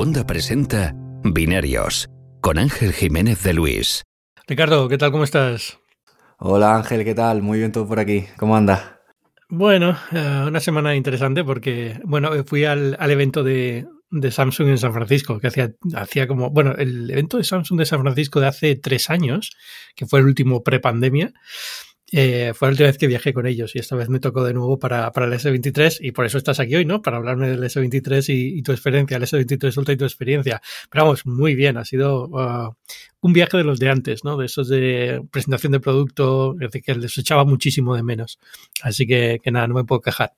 [0.00, 2.08] Segunda presenta Binarios
[2.40, 4.02] con Ángel Jiménez de Luis.
[4.46, 5.12] Ricardo, ¿qué tal?
[5.12, 5.78] ¿Cómo estás?
[6.38, 7.42] Hola Ángel, ¿qué tal?
[7.42, 8.24] Muy bien todo por aquí.
[8.38, 8.80] ¿Cómo andas?
[9.50, 13.86] Bueno, eh, una semana interesante porque, bueno, fui al, evento de,
[14.30, 18.00] Samsung en San Francisco, que hacía, hacía como, bueno, el evento de Samsung de San
[18.00, 19.50] Francisco de hace tres años,
[19.94, 21.34] que fue el último pre-pandemia,
[22.12, 24.52] eh, fue la última vez que viajé con ellos y esta vez me tocó de
[24.52, 27.02] nuevo para, para el S23 y por eso estás aquí hoy, ¿no?
[27.02, 30.60] Para hablarme del S23 y, tu experiencia, el S23 Ultra y tu experiencia.
[30.90, 32.74] Pero vamos, muy bien, ha sido uh,
[33.20, 34.36] un viaje de los de antes, ¿no?
[34.36, 38.38] De esos de presentación de producto, que les echaba muchísimo de menos.
[38.82, 40.32] Así que, que nada, no me puedo quejar.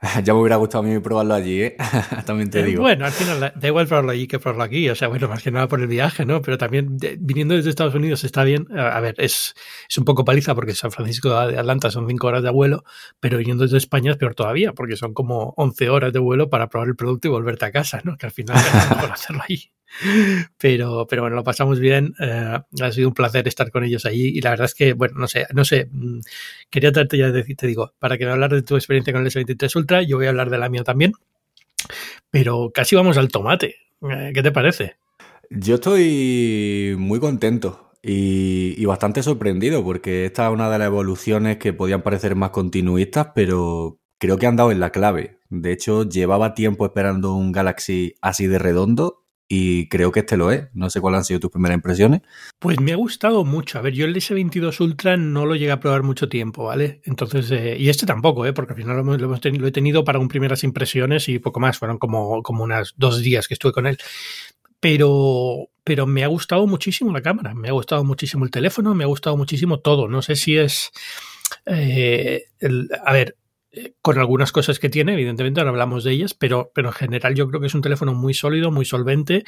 [0.24, 1.76] Ya me hubiera gustado a mí probarlo allí, ¿eh?
[2.26, 2.82] también te eh, digo.
[2.82, 4.88] Bueno, al final da igual probarlo allí que probarlo aquí.
[4.90, 6.42] O sea, bueno, más que nada por el viaje, ¿no?
[6.42, 8.66] Pero también viniendo desde Estados Unidos está bien.
[8.76, 9.54] A ver, es,
[9.88, 12.84] es un poco paliza porque San Francisco de Atlanta son 5 horas de vuelo,
[13.20, 16.68] pero viniendo desde España es peor todavía porque son como 11 horas de vuelo para
[16.68, 18.16] probar el producto y volverte a casa, ¿no?
[18.16, 19.70] Que al final es mejor hacerlo ahí.
[20.58, 22.14] Pero, pero bueno, lo pasamos bien.
[22.20, 24.28] Eh, ha sido un placer estar con ellos allí.
[24.28, 25.88] Y la verdad es que, bueno, no sé, no sé.
[25.90, 26.20] Mm,
[26.70, 29.30] quería darte ya decir, te digo, para que me hablar de tu experiencia con el
[29.30, 31.12] S23 Ultra, yo voy a hablar de la mía también.
[32.30, 33.76] Pero casi vamos al tomate.
[34.02, 34.96] Eh, ¿Qué te parece?
[35.50, 41.58] Yo estoy muy contento y, y, bastante sorprendido porque esta es una de las evoluciones
[41.58, 45.38] que podían parecer más continuistas, pero creo que han dado en la clave.
[45.48, 50.50] De hecho, llevaba tiempo esperando un Galaxy así de redondo y creo que este lo
[50.50, 50.68] es.
[50.74, 52.22] No sé cuáles han sido tus primeras impresiones.
[52.58, 53.78] Pues me ha gustado mucho.
[53.78, 57.00] A ver, yo el S22 Ultra no lo llegué a probar mucho tiempo, ¿vale?
[57.04, 58.52] Entonces, eh, y este tampoco, ¿eh?
[58.52, 61.78] Porque al final lo, he tenido para un primeras impresiones y poco más.
[61.78, 63.98] Fueron como, como unas dos días que estuve con él.
[64.80, 69.04] Pero, pero me ha gustado muchísimo la cámara, me ha gustado muchísimo el teléfono, me
[69.04, 70.08] ha gustado muchísimo todo.
[70.08, 70.90] No sé si es...
[71.64, 72.44] Eh,
[73.04, 73.36] a ver,
[74.02, 77.48] con algunas cosas que tiene, evidentemente, ahora hablamos de ellas, pero, pero en general yo
[77.48, 79.44] creo que es un teléfono muy sólido, muy solvente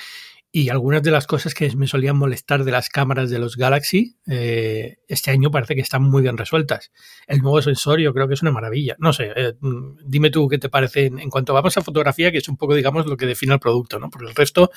[0.50, 4.16] y algunas de las cosas que me solían molestar de las cámaras de los Galaxy,
[4.26, 6.90] eh, este año parece que están muy bien resueltas.
[7.26, 8.96] El nuevo sensor yo creo que es una maravilla.
[8.98, 9.54] No sé, eh,
[10.06, 13.04] dime tú qué te parece en, cuanto vamos a fotografía, que es un poco, digamos,
[13.04, 14.08] lo que define el producto, ¿no?
[14.08, 14.70] Porque el resto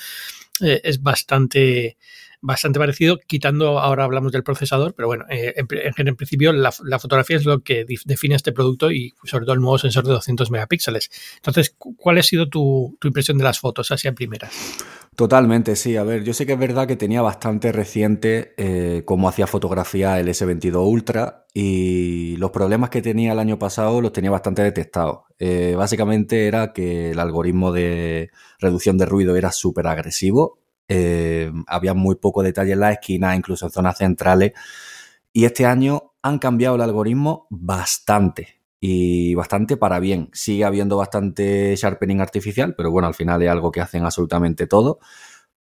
[0.60, 1.96] eh, es bastante
[2.42, 7.44] bastante parecido, quitando, ahora hablamos del procesador, pero bueno, eh, en, principio la, fotografía es
[7.44, 11.10] lo que define este producto y sobre todo el nuevo sensor de 200 megapíxeles.
[11.36, 14.52] Entonces, ¿cuál ha sido tu, impresión de las fotos así a primeras?
[15.14, 15.96] Totalmente, sí.
[15.96, 20.18] A ver, yo sé que es verdad que tenía bastante reciente eh, cómo hacía fotografía
[20.18, 25.20] el S22 Ultra y los problemas que tenía el año pasado los tenía bastante detectados.
[25.38, 31.94] Eh, básicamente era que el algoritmo de reducción de ruido era súper agresivo eh, había
[31.94, 34.52] muy poco detalle en las esquinas, incluso en zonas centrales.
[35.32, 40.28] Y este año han cambiado el algoritmo bastante y bastante para bien.
[40.32, 44.98] Sigue habiendo bastante sharpening artificial, pero bueno, al final es algo que hacen absolutamente todo.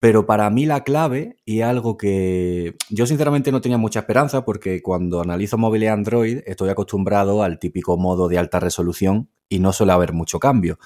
[0.07, 4.81] Pero para mí la clave, y algo que yo sinceramente no tenía mucha esperanza, porque
[4.81, 9.95] cuando analizo móviles Android estoy acostumbrado al típico modo de alta resolución y no suele
[9.95, 10.79] haber mucho cambio.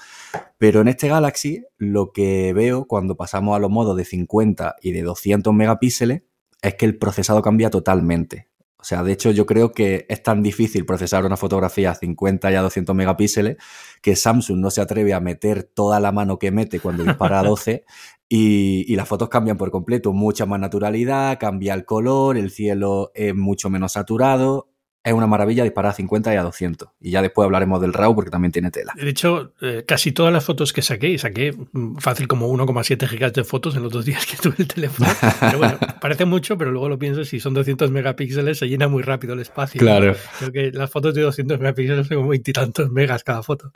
[0.57, 4.91] Pero en este Galaxy lo que veo cuando pasamos a los modos de 50 y
[4.91, 6.23] de 200 megapíxeles
[6.63, 8.47] es que el procesado cambia totalmente.
[8.81, 12.51] O sea, de hecho yo creo que es tan difícil procesar una fotografía a 50
[12.51, 13.57] y a 200 megapíxeles
[14.01, 17.43] que Samsung no se atreve a meter toda la mano que mete cuando dispara a
[17.43, 17.85] 12
[18.33, 23.35] y, las fotos cambian por completo, mucha más naturalidad, cambia el color, el cielo es
[23.35, 24.70] mucho menos saturado.
[25.03, 26.89] Es una maravilla disparar a 50 y a 200.
[27.01, 28.93] Y ya después hablaremos del RAW porque también tiene tela.
[28.95, 33.07] De hecho, eh, casi todas las fotos que saqué, y saqué mm, fácil como 1,7
[33.07, 35.09] gigas de fotos en los dos días que tuve el teléfono.
[35.39, 39.01] Pero bueno, parece mucho, pero luego lo pienso, si son 200 megapíxeles se llena muy
[39.01, 39.79] rápido el espacio.
[39.79, 40.15] Claro.
[40.37, 43.71] Creo que las fotos de 200 megapíxeles son como veintitantos megas cada foto.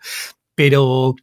[0.54, 1.16] Pero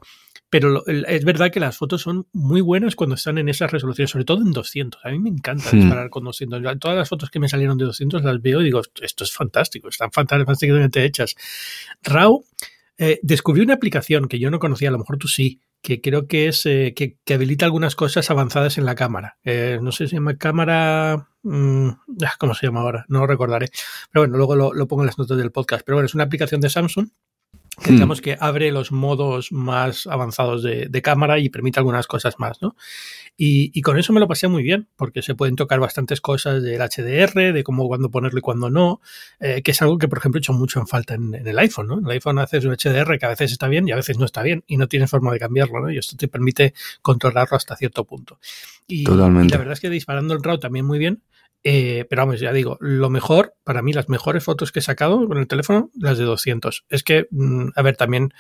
[0.53, 4.27] pero es verdad que las fotos son muy buenas cuando están en esas resoluciones, sobre
[4.27, 5.01] todo en 200.
[5.03, 5.81] A mí me encanta hmm.
[5.81, 6.79] disparar con 200.
[6.79, 9.89] Todas las fotos que me salieron de 200 las veo y digo, esto es fantástico,
[9.89, 11.37] están fantásticamente hechas.
[12.03, 12.45] RAW
[12.99, 16.27] eh, descubrió una aplicación que yo no conocía, a lo mejor tú sí, que creo
[16.27, 19.39] que es eh, que, habilita algunas cosas avanzadas en la cámara.
[19.45, 21.31] Eh, no sé si se llama cámara.
[21.45, 21.89] Mm,
[22.27, 23.07] ah, ¿Cómo se llama ahora?
[23.09, 23.71] No lo recordaré.
[24.11, 25.83] Pero bueno, luego lo, lo pongo en las notas del podcast.
[25.83, 27.09] Pero bueno, es una aplicación de Samsung
[27.81, 27.95] que hmm.
[27.95, 32.77] digamos que abre los modos más avanzados de, cámara y permite algunas cosas más, ¿no?
[33.37, 36.81] Y, con eso me lo pasé muy bien, porque se pueden tocar bastantes cosas del
[36.81, 39.01] HDR, de cómo cuándo ponerlo y cuándo no,
[39.41, 41.89] eh, que es algo que, por ejemplo, he hecho mucho en falta en, el iPhone,
[41.89, 41.99] ¿no?
[41.99, 44.27] En el iPhone haces un HDR que a veces está bien y a veces no
[44.27, 45.91] está bien y no tienes forma de cambiarlo, ¿no?
[45.91, 48.39] Y esto te permite controlarlo hasta cierto punto.
[48.87, 49.55] Y, Totalmente.
[49.55, 51.23] la verdad es que disparando el RAW también muy bien,
[51.65, 55.29] Eh, pero vamos, ya digo, lo mejor, para mí, las mejores fotos que he sacado
[55.29, 56.85] con el teléfono, las de 200.
[56.89, 58.33] Es que, mm, a ver, también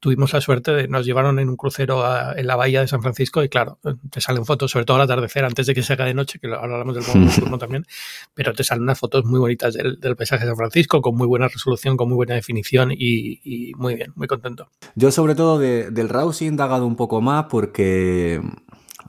[0.00, 2.04] tuvimos la suerte de nos llevaron en un crucero
[2.36, 3.78] en la bahía de San Francisco y claro,
[4.10, 6.48] te salen fotos, sobre todo al atardecer, antes de que se haga de noche, que
[6.48, 7.86] ahora hablamos del modo nocturno también,
[8.34, 11.48] pero te salen unas fotos muy bonitas del, paisaje de San Francisco, con muy buena
[11.48, 14.68] resolución, con muy buena definición y, muy bien, muy contento.
[14.94, 18.40] Yo sobre todo del RAW sí he indagado un poco más porque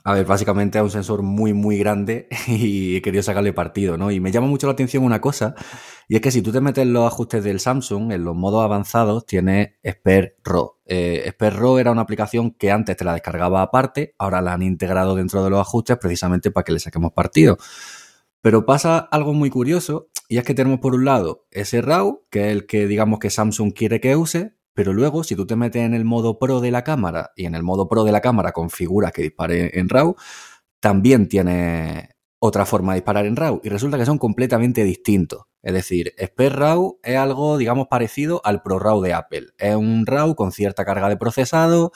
[0.04, 4.10] a ver, básicamente es un sensor muy, muy grande y he querido sacarle partido, ¿no?
[4.10, 5.54] Y me llama mucho la atención una cosa,
[6.08, 8.64] y es que si tú te metes en los ajustes del Samsung, en los modos
[8.64, 10.76] avanzados, tienes Expert RAW.
[10.86, 15.14] Eh, RAW era una aplicación que antes te la descargaba aparte, ahora la han integrado
[15.14, 17.58] dentro de los ajustes precisamente para que le saquemos partido.
[18.40, 22.46] Pero pasa algo muy curioso, y es que tenemos por un lado ese RAW, que
[22.46, 25.82] es el que digamos que Samsung quiere que use, pero luego, si tú te metes
[25.82, 28.52] en el modo Pro de la cámara y en el modo Pro de la cámara
[28.52, 30.14] configuras que dispare en RAW,
[30.78, 35.46] también tiene otra forma de disparar en RAW y resulta que son completamente distintos.
[35.64, 39.48] Es decir, Expert RAW es algo, digamos, parecido al Pro RAW de Apple.
[39.58, 41.90] Es un RAW con cierta carga de procesado,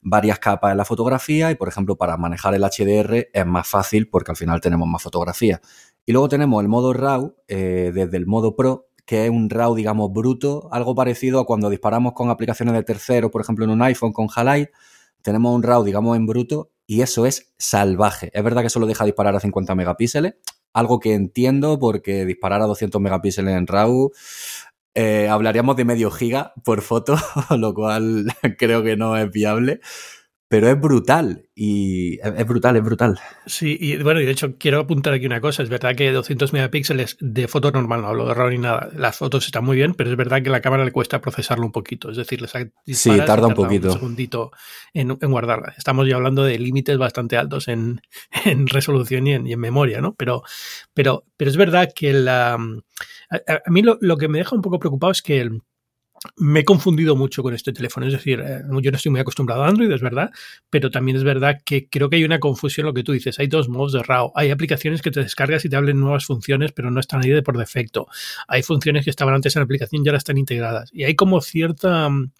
[0.00, 4.08] varias capas en la fotografía y, por ejemplo, para manejar el HDR es más fácil
[4.08, 5.60] porque al final tenemos más fotografía.
[6.06, 9.74] Y luego tenemos el modo RAW eh, desde el modo Pro que es un RAW,
[9.74, 13.82] digamos, bruto, algo parecido a cuando disparamos con aplicaciones de tercero, por ejemplo, en un
[13.82, 14.70] iPhone con Halide,
[15.22, 18.30] tenemos un RAW, digamos, en bruto y eso es salvaje.
[18.34, 20.34] Es verdad que solo deja disparar a 50 megapíxeles,
[20.72, 24.10] algo que entiendo porque disparar a 200 megapíxeles en RAW
[24.94, 27.16] eh, hablaríamos de medio giga por foto,
[27.56, 28.26] lo cual
[28.58, 29.80] creo que no es viable
[30.52, 33.18] pero es brutal y es brutal, es brutal.
[33.46, 36.52] Sí, y bueno, y de hecho quiero apuntar aquí una cosa, es verdad que 200
[36.52, 39.94] megapíxeles de foto normal, no hablo de RAW ni nada, las fotos están muy bien,
[39.94, 42.50] pero es verdad que a la cámara le cuesta procesarlo un poquito, es decir, les
[42.98, 43.86] sí, tarda un poquito.
[43.86, 44.50] Un segundito
[44.92, 45.72] en, guardarla.
[45.78, 48.02] Estamos ya hablando de límites bastante altos en,
[48.66, 50.14] resolución y en, memoria, ¿no?
[50.16, 50.42] Pero,
[50.92, 52.58] pero, pero es verdad que la...
[53.30, 55.40] A, mí lo, lo, que me deja un poco preocupado es que...
[55.40, 55.62] El,
[56.36, 58.06] me he confundido mucho con este teléfono.
[58.06, 60.30] Es decir, eh, yo no estoy muy acostumbrado a Android, es verdad,
[60.70, 63.38] pero también es verdad que creo que hay una confusión lo que tú dices.
[63.38, 64.32] Hay dos modos de RAW.
[64.34, 67.42] Hay aplicaciones que te descargas y te hablen nuevas funciones, pero no están ahí de
[67.42, 68.06] por defecto.
[68.48, 70.90] Hay funciones que estaban antes en la aplicación y ahora están integradas.
[70.92, 72.30] Y hay como cierta mm,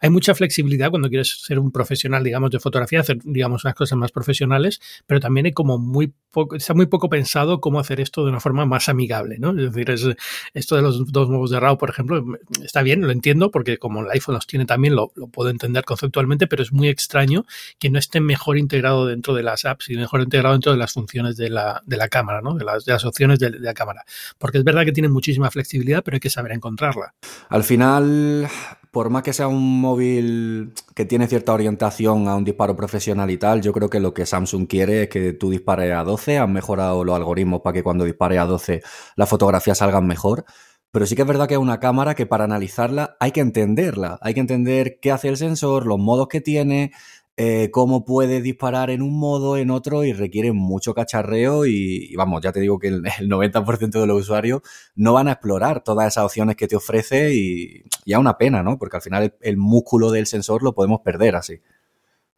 [0.00, 3.98] hay mucha flexibilidad cuando quieres ser un profesional, digamos, de fotografía, hacer, digamos, unas cosas
[3.98, 8.24] más profesionales, pero también hay como muy poco, está muy poco pensado cómo hacer esto
[8.24, 9.50] de una forma más amigable, ¿no?
[9.50, 10.06] Es decir, es,
[10.54, 12.24] esto de los dos modos de RAW, por ejemplo,
[12.62, 16.46] está bien, lo entiendo, porque como el iPhone los tiene también, lo, puedo entender conceptualmente,
[16.46, 17.46] pero es muy extraño
[17.78, 20.92] que no esté mejor integrado dentro de las apps y mejor integrado dentro de las
[20.92, 22.54] funciones de la, de la cámara, ¿no?
[22.54, 24.04] De las, de las opciones de, la cámara.
[24.38, 27.14] Porque es verdad que tiene muchísima flexibilidad, pero hay que saber encontrarla.
[27.48, 28.48] Al final,
[28.96, 33.36] por más que sea un móvil que tiene cierta orientación a un disparo profesional y
[33.36, 36.50] tal, yo creo que lo que Samsung quiere es que tú dispares a 12, han
[36.50, 38.82] mejorado los algoritmos para que cuando dispare a 12
[39.16, 40.46] las fotografías salgan mejor.
[40.92, 44.18] Pero sí que es verdad que es una cámara que para analizarla hay que entenderla,
[44.22, 46.92] hay que entender qué hace el sensor, los modos que tiene,
[47.38, 51.66] eh, cómo puede disparar en un modo, en otro, y requiere mucho cacharreo.
[51.66, 54.62] Y, vamos, ya te digo que el, 90% de los usuarios
[54.94, 58.78] no van a explorar todas esas opciones que te ofrece, y ya una pena, ¿no?
[58.78, 61.60] Porque al final el, músculo del sensor lo podemos perder así.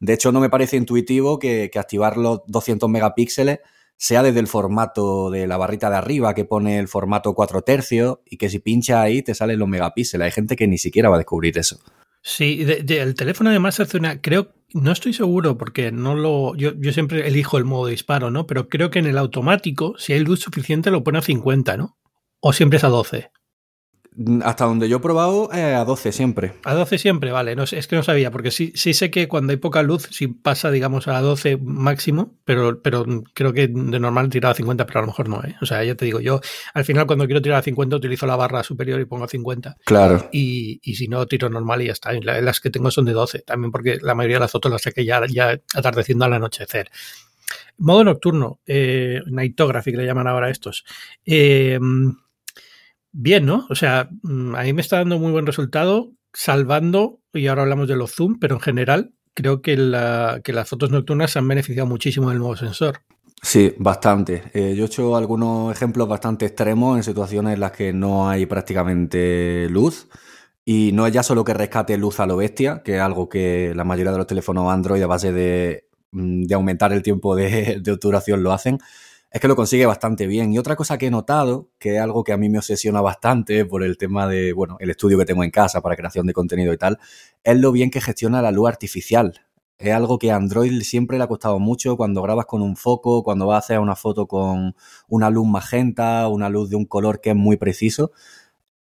[0.00, 3.60] De hecho, no me parece intuitivo que, que activar los 200 megapíxeles
[3.96, 8.18] sea desde el formato de la barrita de arriba que pone el formato 4 tercios
[8.24, 10.24] y que si pincha ahí te salen los megapíxeles.
[10.26, 11.80] Hay gente que ni siquiera va a descubrir eso.
[12.23, 16.93] Sí, el teléfono además hace una, creo, no estoy seguro porque no lo, yo, yo
[16.93, 18.46] siempre elijo el modo de disparo, ¿no?
[18.46, 21.96] Pero creo que en el automático, si hay luz suficiente, lo pone a 50, ¿no?
[22.41, 23.31] O siempre es a 12.
[24.43, 26.55] Hasta donde yo he probado, eh, a 12 siempre.
[26.65, 27.55] A 12 siempre, vale.
[27.55, 30.27] No, es que no sabía, porque sí, sí sé que cuando hay poca luz, sí
[30.27, 34.98] pasa, digamos, a 12 máximo, pero, pero creo que de normal tirado a 50, pero
[34.98, 35.55] a lo mejor no, ¿eh?
[35.63, 36.41] O sea, ya te digo, yo
[36.75, 39.77] al final cuando quiero tirar a 50 utilizo la barra superior y pongo a 50.
[39.84, 40.29] Claro.
[40.32, 42.13] Y, y si no, tiro normal y ya está.
[42.13, 45.05] Las que tengo son de 12, también porque la mayoría de las fotos las saqué
[45.05, 46.91] ya, ya atardeciendo al anochecer.
[47.77, 50.84] Modo nocturno, eh, Nightography, que le llaman ahora estos.
[51.25, 51.79] Eh,
[53.19, 53.67] bien, ¿no?
[53.69, 57.89] O sea, mm, a mí me está dando muy buen resultado, salvando, y ahora hablamos
[57.89, 59.75] de los zoom, pero en general creo que,
[60.44, 63.01] que las fotos nocturnas se han beneficiado muchísimo del nuevo sensor.
[63.43, 64.44] Sí, bastante.
[64.55, 68.46] Eh, yo he hecho algunos ejemplos bastante extremos en situaciones en las que no hay
[68.46, 70.08] prácticamente luz.
[70.65, 73.72] Y no es ya solo que rescate luz a lo bestia, que es algo que
[73.75, 77.81] la mayoría de los teléfonos Android a base de, mm, de aumentar el tiempo de,
[77.82, 78.79] de obturación lo hacen,
[79.31, 80.53] es que lo consigue bastante bien.
[80.53, 83.65] Y otra cosa que he notado, que es algo que a mí me obsesiona bastante
[83.65, 86.73] por el tema de, bueno, el estudio que tengo en casa para creación de contenido
[86.73, 86.99] y tal,
[87.44, 89.41] es lo bien que gestiona la luz artificial.
[89.79, 93.23] Es algo que a Android siempre le ha costado mucho cuando grabas con un foco,
[93.23, 94.75] cuando vas a hacer una foto con
[95.08, 98.11] una luz magenta, una luz de un color que es muy preciso.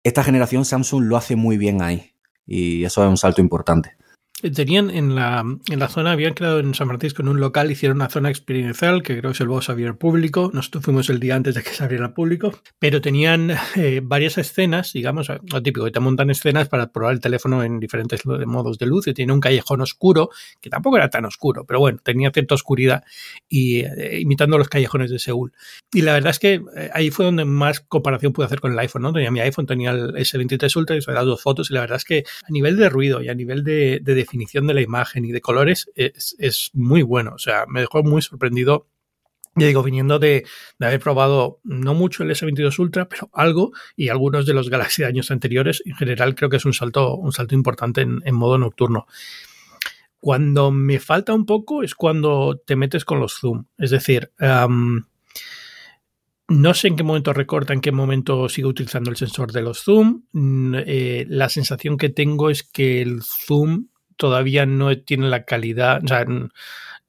[0.03, 3.97] Esta generación Samsung lo hace muy bien ahí y eso es un salto importante.
[4.43, 7.99] Tenían en la, en la zona, habían creado en San Francisco en un local, hicieron
[7.99, 10.51] una zona experiencial que creo que es el boss abierto público.
[10.55, 14.93] Nosotros fuimos el día antes de que se abriera público, pero tenían eh, varias escenas,
[14.93, 18.87] digamos, lo típico, que te montan escenas para probar el teléfono en diferentes modos de
[18.87, 19.07] luz.
[19.09, 20.31] Y tiene un callejón oscuro,
[20.61, 23.05] que tampoco era tan oscuro, pero bueno, tenía cierta oscuridad
[23.49, 25.53] y eh, imitando los callejones de Seúl.
[25.93, 28.79] Y la verdad es que eh, ahí fue donde más comparación pude hacer con el
[28.79, 29.13] iPhone, ¿no?
[29.13, 32.05] Tenía mi iPhone, tenía el S23 Ultra y las dos fotos y la verdad es
[32.05, 35.33] que a nivel de ruido y a nivel de, de definición de la imagen y
[35.33, 37.33] de colores es, muy bueno.
[37.35, 38.87] O sea, me dejó muy sorprendido
[39.57, 40.47] ya digo, viniendo de,
[40.79, 45.09] haber probado no mucho el S22 Ultra, pero algo, y algunos de los Galaxy de
[45.09, 49.09] años anteriores, en general creo que es un salto, un salto importante en, modo nocturno.
[50.21, 53.65] Cuando me falta un poco es cuando te metes con los zoom.
[53.77, 55.05] Es decir, no
[56.75, 60.23] sé en qué momento recorta, en qué momento sigue utilizando el sensor de los zoom.
[60.31, 63.89] Mm, eh, la sensación que tengo es que el zoom
[64.21, 66.03] todavía no tiene la calidad,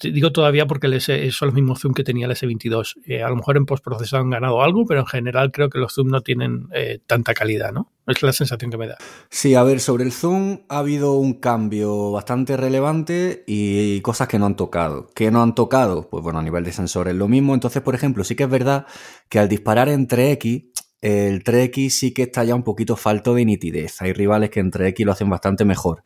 [0.02, 2.96] digo todavía porque el S, son los mismos zoom que tenía el S22.
[3.06, 5.94] Eh, a lo mejor en postproceso han ganado algo, pero en general creo que los
[5.94, 7.92] zoom no tienen eh, tanta calidad, ¿no?
[8.08, 8.98] Es la sensación que me da.
[9.30, 14.40] Sí, a ver, sobre el zoom ha habido un cambio bastante relevante y cosas que
[14.40, 15.10] no han tocado.
[15.14, 16.10] ¿Qué no han tocado?
[16.10, 17.54] Pues bueno, a nivel de sensores lo mismo.
[17.54, 18.88] Entonces, por ejemplo, sí que es verdad
[19.30, 23.46] que al disparar en 3X, el 3X sí que está ya un poquito falto de
[23.46, 24.02] nitidez.
[24.02, 26.04] Hay rivales que en 3X lo hacen bastante mejor.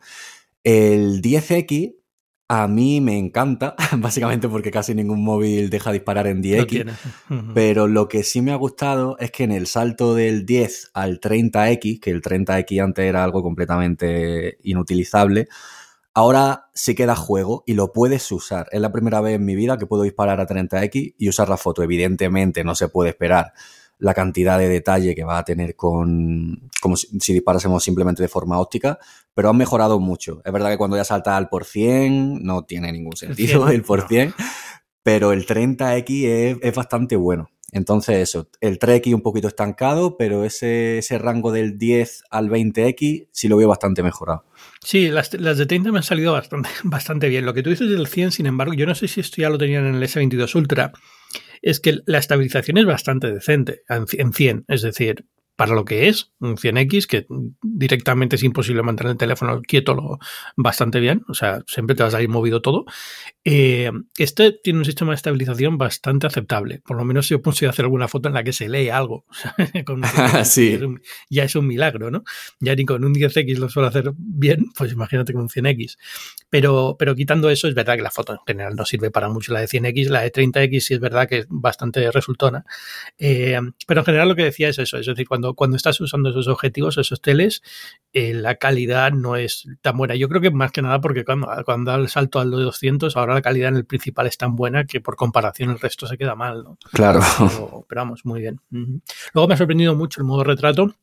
[0.66, 1.94] El 10X
[2.48, 6.92] a mí me encanta, básicamente porque casi ningún móvil deja disparar en 10X.
[7.54, 11.20] pero lo que sí me ha gustado es que en el salto del 10 al
[11.20, 15.46] 30X, que el 30X antes era algo completamente inutilizable,
[16.14, 18.66] ahora sí queda juego y lo puedes usar.
[18.72, 21.58] Es la primera vez en mi vida que puedo disparar a 30X y usar la
[21.58, 21.84] foto.
[21.84, 23.52] Evidentemente no se puede esperar
[23.98, 28.58] la cantidad de detalle que va a tener con como si, disparásemos simplemente de forma
[28.58, 28.98] óptica,
[29.34, 30.42] pero han mejorado mucho.
[30.44, 34.06] Es verdad que cuando ya salta al por 100 no tiene ningún sentido el, por
[34.06, 34.34] 100,
[35.02, 37.50] pero el 30X es, bastante bueno.
[37.72, 43.28] Entonces eso, el 3X un poquito estancado, pero ese, ese rango del 10 al 20X
[43.32, 44.44] sí lo veo bastante mejorado.
[44.80, 47.44] Sí, las, las, de 30 me han salido bastante, bastante bien.
[47.44, 49.58] Lo que tú dices del 100, sin embargo, yo no sé si esto ya lo
[49.58, 50.92] tenían en el S22 Ultra,
[51.66, 54.66] es que la estabilización es bastante decente en 100.
[54.68, 57.26] Es decir, para lo que es, un 100X, que
[57.62, 60.18] directamente es imposible mantener el teléfono quieto lo,
[60.54, 62.84] bastante bien, o sea, siempre te vas a ir movido todo.
[63.42, 67.70] Eh, este tiene un sistema de estabilización bastante aceptable, por lo menos si yo consigo
[67.70, 69.24] hacer alguna foto en la que se lee algo.
[70.44, 70.78] sí.
[71.30, 72.22] ya es un milagro, ¿no?
[72.60, 75.96] Ya ni con un 10X lo suelo hacer bien, pues imagínate con un 100X.
[76.50, 79.54] Pero, pero quitando eso, es verdad que la foto en general no sirve para mucho.
[79.54, 82.64] La de 100X, la de 30X sí es verdad que es bastante resultona.
[83.18, 86.30] Eh, pero en general lo que decía es eso, es decir, cuando cuando, estás usando
[86.30, 87.62] esos objetivos, esos teles,
[88.12, 90.14] eh, la calidad no es tan buena.
[90.14, 93.16] Yo creo que más que nada porque cuando, cuando da el salto al de 200,
[93.16, 96.18] ahora la calidad en el principal es tan buena que por comparación el resto se
[96.18, 96.64] queda mal.
[96.64, 96.78] ¿no?
[96.92, 97.20] Claro.
[97.88, 98.60] Pero, vamos, muy bien.
[98.70, 100.94] Luego me ha sorprendido mucho el modo retrato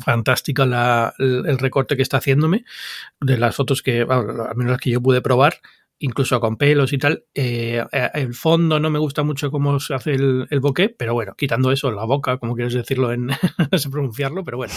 [0.00, 2.64] fantástico el, recorte que está haciéndome
[3.20, 5.60] de las fotos que, al menos las que yo pude probar,
[6.00, 7.24] incluso con pelos y tal.
[7.34, 10.60] Eh, eh, el fondo no me gusta mucho cómo se hace el, el
[10.96, 13.26] pero bueno, quitando eso, la boca, como quieres decirlo en,
[13.72, 14.72] no sé pronunciarlo, pero bueno,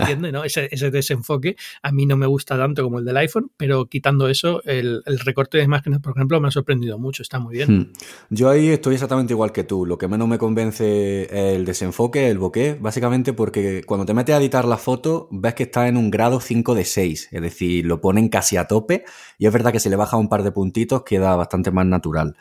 [0.00, 0.44] entiende, ¿no?
[0.44, 4.28] Ese, ese, desenfoque a mí no me gusta tanto como el del iPhone, pero quitando
[4.28, 7.78] eso, el, recorte de imágenes, por ejemplo, me ha sorprendido mucho, está muy bien.
[7.78, 7.92] Hmm.
[8.30, 9.86] Yo ahí estoy exactamente igual que tú.
[9.86, 14.34] Lo que menos me convence es el desenfoque, el bokeh, básicamente porque cuando te metes
[14.34, 17.84] a editar la foto, ves que está en un grado 5 de 6, es decir,
[17.86, 19.04] lo ponen casi a tope
[19.38, 22.34] y es verdad que se le baja un par de puntitos queda bastante más natural.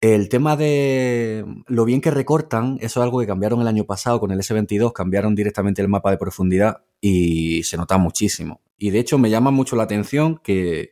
[0.00, 4.20] El tema de lo bien que recortan, eso es algo que cambiaron el año pasado
[4.20, 8.60] con el S22, cambiaron directamente el mapa de profundidad y se nota muchísimo.
[8.78, 10.90] Y de hecho me llama mucho la atención que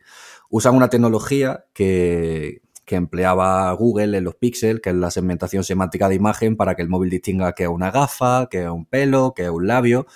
[0.50, 6.08] usan una tecnología que, que empleaba Google en los píxeles, que es la segmentación semántica
[6.08, 9.32] de imagen para que el móvil distinga que es una gafa, que es un pelo,
[9.36, 10.06] que es un labio,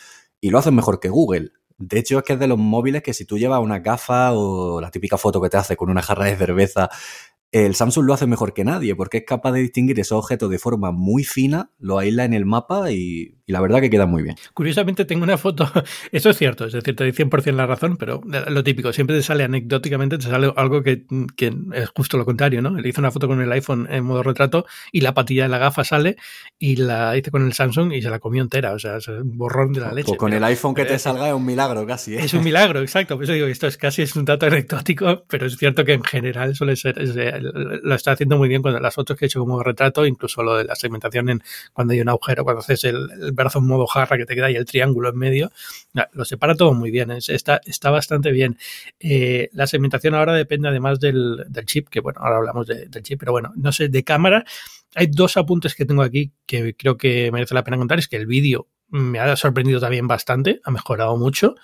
[0.40, 1.52] y lo hacen mejor que Google.
[1.84, 4.80] De hecho, es que es de los móviles que si tú llevas una gafa o
[4.80, 6.88] la típica foto que te hace con una jarra de cerveza
[7.52, 10.58] el Samsung lo hace mejor que nadie porque es capaz de distinguir esos objetos de
[10.58, 14.36] forma muy fina, lo aísla en el mapa y, la verdad que queda muy bien.
[14.54, 15.70] Curiosamente tengo una foto,
[16.12, 19.22] eso es cierto, es decir, te doy 100% la razón, pero lo típico, siempre te
[19.22, 21.04] sale anecdóticamente, te sale algo que,
[21.74, 22.70] es justo lo contrario, ¿no?
[22.70, 25.58] Le hice una foto con el iPhone en modo retrato y la patilla de la
[25.58, 26.16] gafa sale
[26.58, 29.36] y la hice con el Samsung y se la comió entera, o sea, es un
[29.36, 30.06] borrón de la leche.
[30.06, 32.14] Pues con el iPhone que te salga es un milagro casi.
[32.14, 32.24] ¿eh?
[32.24, 35.44] Es un milagro, exacto, por eso digo, esto es casi es un dato anecdótico, pero
[35.44, 36.98] es cierto que en general suele ser
[37.42, 40.56] lo está haciendo muy bien con las fotos que he hecho como retrato, incluso lo
[40.56, 44.16] de la segmentación en cuando hay un agujero, cuando haces el, brazo en modo jarra
[44.16, 45.52] que te queda ahí el triángulo en medio,
[46.12, 48.58] lo separa todo muy bien, está, está bastante bien.
[49.00, 53.32] Eh, la segmentación ahora depende además del, chip, que bueno, ahora hablamos del chip, pero
[53.32, 54.44] bueno, no sé, de cámara,
[54.94, 58.16] hay dos apuntes que tengo aquí que creo que merece la pena contar, es que
[58.16, 61.54] el vídeo me ha sorprendido también bastante, ha mejorado mucho.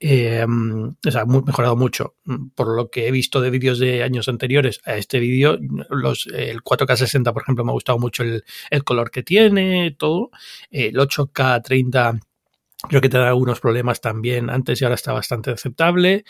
[0.00, 2.16] Eh, o sea, ha mejorado mucho.
[2.54, 5.58] Por lo que he visto de vídeos de años anteriores a este vídeo,
[5.90, 8.42] los, el 4K60, por ejemplo, me ha gustado mucho el,
[8.84, 10.30] color que tiene, todo.
[10.70, 12.20] El 8K30
[12.88, 16.24] creo que te da algunos problemas también antes y ahora está bastante aceptable.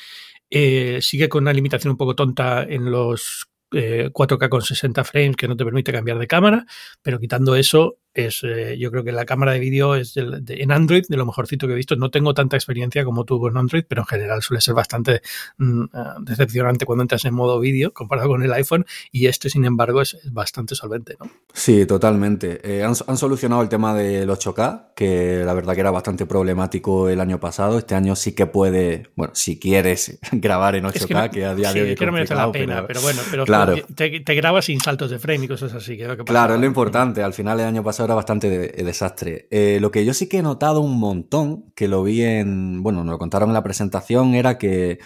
[0.50, 5.36] Eh, sigue con una limitación un poco tonta en los 4K eh, con 60 frames
[5.36, 6.66] que no te permite cambiar de cámara,
[7.02, 11.04] pero quitando eso, es, eh, yo creo que la cámara de vídeo es en Android
[11.08, 11.96] de lo mejorcito que he visto.
[11.96, 15.22] No tengo tanta experiencia como tuvo en Android, pero en general suele ser bastante
[15.58, 15.88] mm, eh,
[16.22, 20.18] decepcionante cuando entras en modo vídeo comparado con el iPhone y este, sin embargo, es,
[20.32, 21.16] bastante solvente.
[21.20, 21.30] ¿no?
[21.52, 22.60] Sí, totalmente.
[22.64, 27.20] Eh, han, solucionado el tema del 8K, que la verdad que era bastante problemático el
[27.20, 27.78] año pasado.
[27.78, 31.82] Este año sí que puede, bueno, si quieres grabar en 8K, que, a día de
[31.82, 33.44] hoy que no merece la pena, pero, bueno, pero
[33.95, 35.97] te, grabas sin saltos de frame y cosas así.
[35.97, 37.23] Que claro, es lo importante.
[37.23, 39.49] Al final el año pasado era bastante eh, desastre.
[39.50, 43.05] Eh, lo que yo sí que he notado un montón, que lo vi en, bueno,
[43.05, 44.99] nos lo contaron en la presentación, era que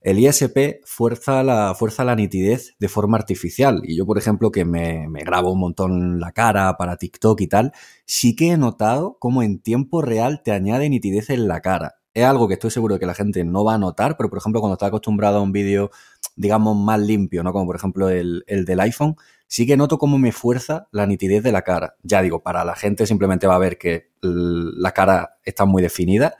[0.00, 3.82] el ISP fuerza la, fuerza la nitidez de forma artificial.
[3.84, 7.48] Y yo, por ejemplo, que me, me grabo un montón la cara para TikTok y
[7.48, 7.72] tal,
[8.06, 11.96] sí que he notado cómo en tiempo real te añade nitidez en la cara.
[12.14, 14.38] Es algo que estoy seguro de que la gente no va a notar, pero por
[14.38, 15.90] ejemplo, cuando está acostumbrado a un vídeo,
[16.38, 17.52] digamos, más limpio, ¿no?
[17.52, 19.16] Como por ejemplo el, el del iPhone,
[19.48, 21.96] sí que noto cómo me fuerza la nitidez de la cara.
[22.02, 26.36] Ya digo, para la gente simplemente va a ver que la cara está muy definida,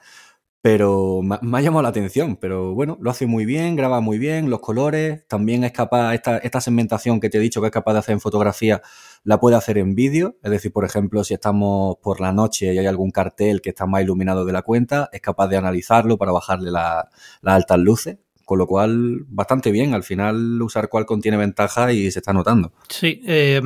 [0.61, 2.37] pero me ha llamado la atención.
[2.37, 6.39] Pero bueno, lo hace muy bien, graba muy bien, los colores, también es capaz, esta,
[6.39, 8.83] esta segmentación que te he dicho que es capaz de hacer en fotografía,
[9.25, 10.37] la puede hacer en vídeo.
[10.43, 13.87] Es decir, por ejemplo, si estamos por la noche y hay algún cartel que está
[13.87, 17.07] más iluminado de la cuenta, es capaz de analizarlo para bajarle las
[17.43, 19.93] altas luces con lo cual, bastante bien.
[19.93, 22.73] Al final, usar Qualcomm tiene ventaja y se está notando.
[22.89, 23.61] Sí, eh,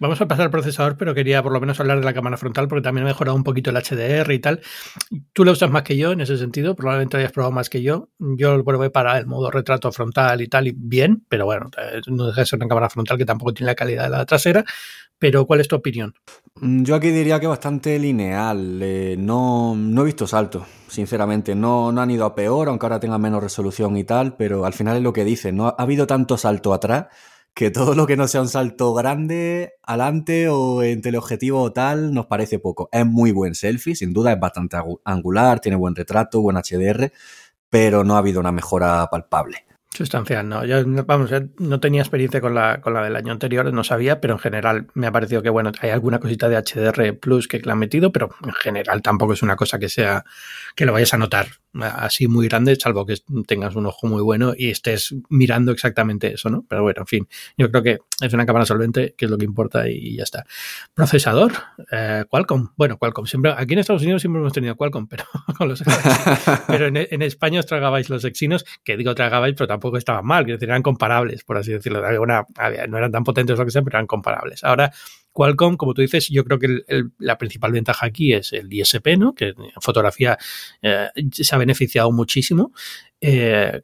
[0.00, 2.66] vamos a pasar al procesador, pero quería por lo menos hablar de la cámara frontal
[2.66, 4.60] porque también ha mejorado un poquito el HDR y tal.
[5.32, 8.08] Tú lo usas más que yo en ese sentido, probablemente hayas probado más que yo.
[8.18, 12.00] Yo lo probé para el modo retrato frontal y tal, y bien, pero bueno, eh,
[12.08, 14.64] no deja de ser una cámara frontal que tampoco tiene la calidad de la trasera.
[15.20, 16.14] Pero, ¿cuál es tu opinión?
[16.60, 18.80] Mm, yo aquí diría que bastante lineal.
[18.82, 21.54] Eh, no, no he visto saltos, sinceramente.
[21.54, 24.72] No, no han ido a peor, aunque ahora tengan menos resolución y tal, pero al
[24.72, 25.56] final es lo que dicen.
[25.56, 27.06] No ha habido tanto salto atrás
[27.54, 32.12] que todo lo que no sea un salto grande adelante o en teleobjetivo o tal
[32.14, 32.88] nos parece poco.
[32.92, 37.12] Es muy buen selfie, sin duda, es bastante angular, tiene buen retrato, buen HDR,
[37.68, 39.64] pero no ha habido una mejora palpable.
[39.90, 40.64] Sustancial, no.
[40.66, 44.34] Yo, vamos, no tenía experiencia con la, con la del año anterior, no sabía, pero
[44.34, 47.72] en general me ha parecido que, bueno, hay alguna cosita de HDR Plus que le
[47.72, 50.24] han metido, pero en general tampoco es una cosa que sea,
[50.76, 51.48] que lo vayas a notar
[51.80, 56.50] así muy grande, salvo que tengas un ojo muy bueno y estés mirando exactamente eso,
[56.50, 56.64] ¿no?
[56.68, 59.44] Pero bueno, en fin, yo creo que es una cámara solvente, que es lo que
[59.44, 60.44] importa y ya está.
[60.94, 61.52] Procesador,
[61.92, 62.70] eh, Qualcomm.
[62.76, 63.26] Bueno, Qualcomm.
[63.26, 65.24] Siempre, aquí en Estados Unidos siempre hemos tenido Qualcomm, pero
[65.56, 65.82] con los
[66.66, 70.46] Pero en, en, España os tragabais los Exynos, que digo tragabais, pero tampoco estaban mal,
[70.46, 72.00] que eran comparables, por así decirlo.
[72.00, 74.64] no eran tan potentes lo que sea, pero eran comparables.
[74.64, 74.92] Ahora,
[75.32, 76.82] Qualcomm, como tú dices, yo creo que
[77.18, 79.34] la principal ventaja aquí es el ISP, ¿no?
[79.34, 80.36] Que en fotografía
[80.82, 82.72] eh, se ha beneficiado muchísimo.
[83.20, 83.82] Eh,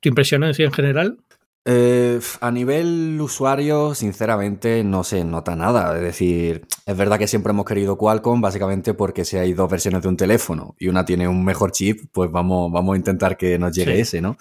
[0.00, 1.18] ¿Tu impresión en general?
[1.66, 5.96] Eh, a nivel usuario, sinceramente, no se nota nada.
[5.96, 10.02] Es decir, es verdad que siempre hemos querido Qualcomm, básicamente porque si hay dos versiones
[10.02, 13.58] de un teléfono y una tiene un mejor chip, pues vamos, vamos a intentar que
[13.58, 14.36] nos llegue ese, ¿no?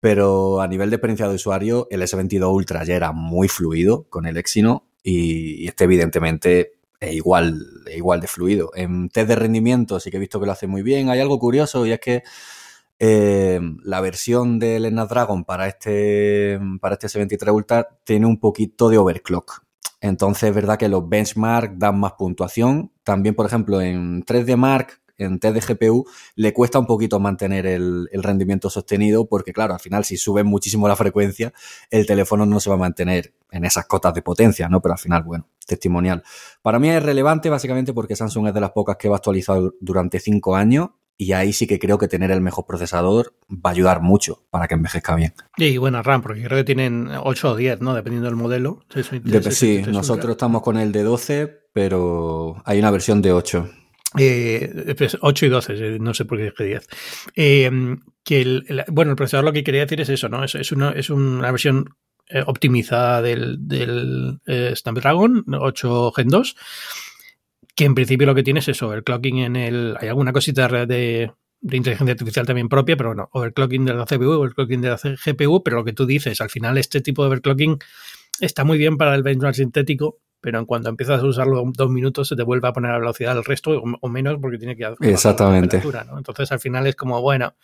[0.00, 4.26] Pero a nivel de experiencia de usuario, el S22 Ultra ya era muy fluido con
[4.26, 8.70] el Exynos y, este evidentemente es igual, igual de fluido.
[8.74, 11.10] En test de rendimiento sí que he visto que lo hace muy bien.
[11.10, 12.22] Hay algo curioso y es que
[12.98, 18.98] eh, la versión del Snapdragon para este, para este S23 Ultra tiene un poquito de
[18.98, 19.64] overclock.
[20.02, 22.90] Entonces es verdad que los benchmarks dan más puntuación.
[23.04, 26.06] También, por ejemplo, en 3D Mark en test de GPU,
[26.36, 30.88] le cuesta un poquito mantener el, rendimiento sostenido porque, claro, al final si sube muchísimo
[30.88, 31.52] la frecuencia,
[31.90, 34.80] el teléfono no se va a mantener en esas cotas de potencia, ¿no?
[34.80, 36.22] Pero al final, bueno, testimonial.
[36.62, 39.60] Para mí es relevante básicamente porque Samsung es de las pocas que va a actualizar
[39.80, 43.72] durante cinco años y ahí sí que creo que tener el mejor procesador va a
[43.74, 45.34] ayudar mucho para que envejezca bien.
[45.58, 47.94] Y buena RAM, porque creo que tienen 8 o 10, ¿no?
[47.94, 48.82] Dependiendo del modelo.
[49.50, 53.68] sí, nosotros estamos con el de 12, pero hay una versión de 8.
[54.14, 56.88] 8 eh, pues, y 12, eh, no sé por qué dije 10.
[57.36, 57.70] Eh,
[58.24, 60.44] que el, bueno, el procesador lo que quería decir es eso, ¿no?
[60.44, 61.96] Es, es, una, es una versión
[62.46, 64.40] optimizada del, del
[64.76, 66.56] Snapdragon 8 Gen 2
[67.74, 69.96] que en principio lo que tiene es eso, overclocking en el...
[69.98, 74.32] Hay alguna cosita de, de inteligencia artificial también propia, pero bueno, overclocking de la CPU,
[74.32, 77.78] overclocking de la GPU, pero lo que tú dices, al final este tipo de overclocking
[78.40, 82.28] está muy bien para el benchmark sintético, pero en cuanto empiezas a usarlo dos minutos
[82.28, 85.82] se te vuelve a poner a velocidad el resto o, menos porque tiene que Exactamente.
[86.06, 86.18] ¿no?
[86.18, 87.54] Entonces al final es como, bueno,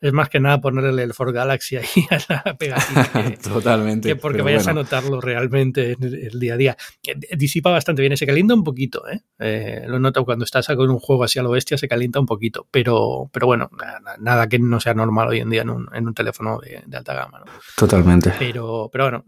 [0.00, 3.10] es más que nada ponerle el For Galaxy ahí a la pegatina.
[3.42, 4.08] Totalmente.
[4.08, 6.76] Que porque vayas a notarlo realmente en el día a día.
[7.06, 9.20] Eh, disipa bastante bien, se calienta un poquito, ¿eh?
[9.38, 12.26] eh lo noto cuando estás con un juego así a lo bestia, se calienta un
[12.26, 13.70] poquito, pero, pero bueno,
[14.18, 17.14] nada, que no sea normal hoy en día en un, en un teléfono de, alta
[17.14, 17.40] gama.
[17.40, 17.52] ¿no?
[17.76, 18.32] Totalmente.
[18.38, 19.24] Pero, pero bueno,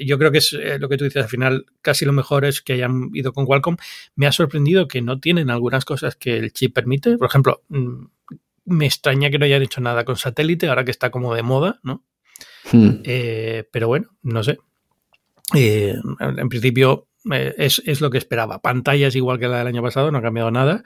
[0.00, 2.62] yo creo que es eh, lo que tú dices al final, casi lo mejor es
[2.62, 3.76] que hayan ido con Qualcomm.
[4.14, 7.16] Me ha sorprendido que no tienen algunas cosas que el chip permite.
[7.18, 8.04] Por ejemplo, mm,
[8.66, 11.80] me extraña que no hayan hecho nada con satélite, ahora que está como de moda,
[11.82, 12.04] ¿no?
[12.70, 13.00] Hmm.
[13.04, 14.58] Eh, pero bueno, no sé.
[15.54, 18.60] Eh, en principio eh, es, lo que esperaba.
[18.60, 20.82] Pantalla es igual que la del año pasado, no ha cambiado nada.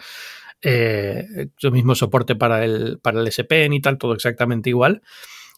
[0.62, 5.02] lo mismo soporte para el, para el SPN y tal, todo exactamente igual.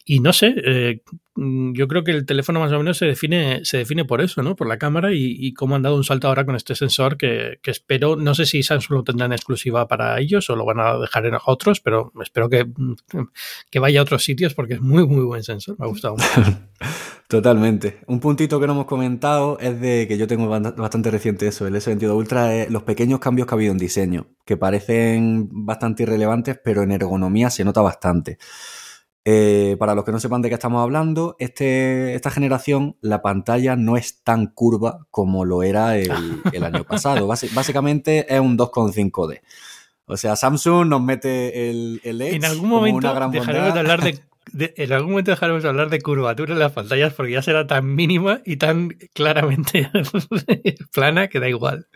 [0.07, 1.03] Y no sé, eh,
[1.35, 4.43] mm, yo creo que el teléfono más o menos se define, se define por eso,
[4.43, 4.55] ¿no?
[4.55, 8.17] Por la cámara y, cómo han dado un salto ahora con este sensor que, espero,
[8.17, 11.25] no sé si Samsung lo tendrá en exclusiva para ellos o lo van a dejar
[11.25, 12.95] en otros, pero espero que, mm,
[13.71, 16.27] que vaya a otros sitios porque es muy, muy buen sensor, me ha gustado mucho.
[17.29, 18.01] Totalmente.
[18.07, 21.75] Un puntito que no hemos comentado es de que yo tengo bastante reciente eso, el
[21.75, 26.61] S22 Ultra, es los pequeños cambios que ha habido en diseño, que parecen bastante irrelevantes,
[26.63, 28.37] pero en ergonomía se nota bastante.
[29.27, 33.75] Eh, para los que no sepan de qué estamos hablando, este, esta generación la pantalla
[33.75, 36.11] no es tan curva como lo era el,
[36.63, 37.27] año pasado.
[37.27, 39.41] básicamente es un 2,5D.
[40.07, 43.81] O sea, Samsung nos mete el, el Edge en algún momento una gran dejaremos de
[43.81, 44.03] hablar
[44.53, 47.67] de, en algún momento dejaremos de hablar de curvatura en las pantallas porque ya será
[47.67, 49.91] tan mínima y tan claramente
[50.93, 51.87] plana que da igual.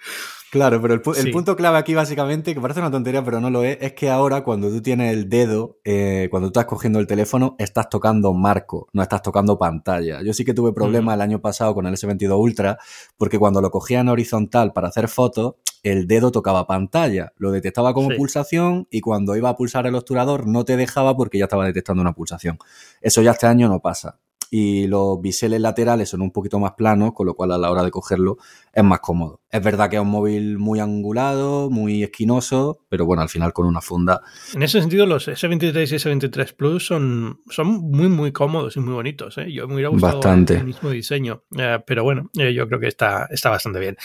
[0.51, 3.77] Claro, pero el, punto clave aquí básicamente, que parece una tontería, pero no lo es,
[3.83, 7.55] es que ahora cuando tú tienes el dedo, eh, cuando tú estás cogiendo el teléfono,
[7.59, 10.23] estás tocando marco, no estás tocando pantalla.
[10.23, 12.79] Yo sí que tuve problemas el año pasado con el S22 Ultra,
[13.19, 17.93] porque cuando lo cogía en horizontal para hacer fotos, el dedo tocaba pantalla, lo detectaba
[17.93, 21.67] como pulsación y cuando iba a pulsar el obturador no te dejaba porque ya estaba
[21.67, 22.59] detectando una pulsación.
[23.03, 24.19] Eso ya este año no pasa
[24.51, 27.83] y los biseles laterales son un poquito más planos, con lo cual a la hora
[27.83, 28.39] de cogerlo
[28.73, 29.41] es más cómodo.
[29.51, 33.67] Es verdad que es un móvil muy angulado, muy esquinoso, pero bueno, al final con
[33.67, 34.21] una funda.
[34.55, 38.95] En ese sentido, los S23 y S23 Plus son, son muy, muy cómodos y muy
[38.95, 39.39] bonitos.
[39.39, 39.53] ¿eh?
[39.53, 43.27] Yo me hubiera gustado el mismo diseño, eh, pero bueno, eh, yo creo que está,
[43.31, 43.97] está bastante bien.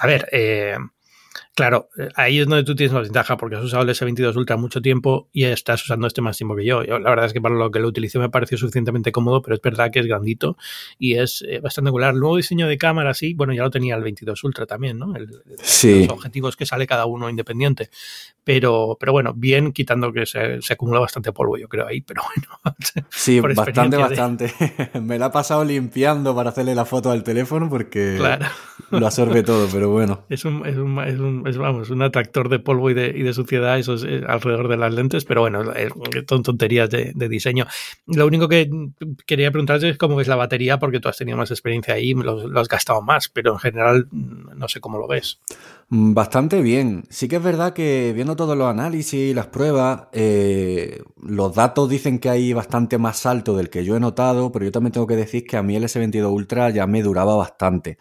[0.00, 0.76] A ver, eh,
[1.54, 4.56] Claro, eh, ahí es donde tú tienes la ventaja porque has usado el S22 Ultra
[4.56, 6.82] mucho tiempo y estás usando este más tiempo que yo.
[6.84, 6.98] yo.
[6.98, 9.62] La verdad es que para lo que lo utilicé me pareció suficientemente cómodo, pero es
[9.62, 10.56] verdad que es grandito
[10.98, 12.14] y es eh, bastante angular.
[12.14, 15.12] El nuevo diseño de cámara, sí, bueno, ya lo tenía el 22 Ultra también, ¿no?
[15.62, 16.06] sí.
[16.06, 17.90] Los objetivos que sale cada uno independiente.
[18.42, 22.22] Pero, pero bueno, bien quitando que se, se acumula bastante polvo, yo creo ahí, pero
[22.34, 22.48] bueno.
[23.10, 24.54] Sí, bastante, bastante.
[25.02, 28.18] me la ha pasado limpiando para hacerle la foto al teléfono porque
[28.90, 30.24] lo absorbe todo, pero bueno.
[30.30, 33.22] Es un, es un, es un es vamos, un atractor de polvo y de, y
[33.22, 35.62] de suciedad eh, alrededor de las lentes, pero bueno,
[36.28, 37.66] son tonterías de, diseño.
[38.06, 38.70] Lo único que
[39.26, 42.48] quería preguntarte es cómo ves la batería, porque tú has tenido más experiencia ahí, lo,
[42.48, 45.40] lo has gastado más, pero en general no sé cómo lo ves.
[45.90, 47.04] Mm, bastante bien.
[47.10, 51.88] Sí que es verdad que viendo todos los análisis y las pruebas, eh, los datos
[51.88, 55.06] dicen que hay bastante más alto del que yo he notado, pero yo también tengo
[55.06, 57.98] que decir que a mí el S22 Ultra ya me duraba bastante.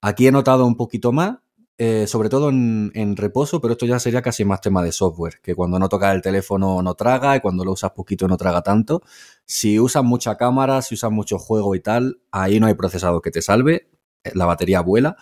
[0.00, 1.38] Aquí he notado un poquito más,
[1.78, 5.54] eh, sobre todo en, reposo, pero esto ya sería casi más tema de software, que
[5.54, 9.02] cuando no tocas el teléfono no traga y cuando lo usas poquito no traga tanto.
[9.44, 13.30] Si usas mucha cámara, si usas mucho juego y tal, ahí no hay procesado que
[13.30, 13.90] te salve,
[14.24, 15.16] eh, la batería vuela,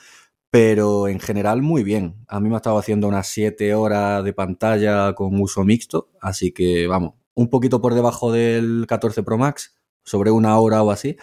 [0.51, 2.25] pero en general muy bien.
[2.29, 6.53] A mí me ha estado haciendo unas 7 horas de pantalla con uso mixto, así
[6.53, 11.17] que vamos, un poquito por debajo del 14 Pro Max, sobre una hora o así,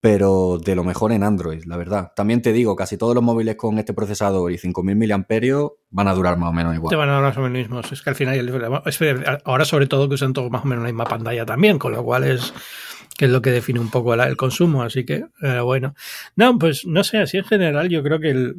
[0.00, 2.12] pero de lo mejor en Android, la verdad.
[2.14, 6.14] También te digo, casi todos los móviles con este procesador y 5000 mAh van a
[6.14, 6.90] durar más o menos igual.
[6.90, 7.90] Te van a durar más o menos mismos.
[7.92, 11.06] Es que al final, ahora sobre todo que usan todo más o menos la misma
[11.06, 12.52] pantalla también, con lo cual es
[13.16, 15.94] que es lo que define un poco el, consumo, así que eh, bueno.
[16.36, 18.52] No, pues no sé, así en general yo creo que